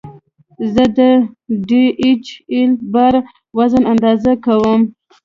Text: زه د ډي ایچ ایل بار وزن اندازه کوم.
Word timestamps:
زه 0.73 0.85
د 0.97 0.99
ډي 1.67 1.83
ایچ 2.01 2.25
ایل 2.51 2.71
بار 2.93 3.15
وزن 3.57 3.83
اندازه 3.93 4.31
کوم. 4.45 4.81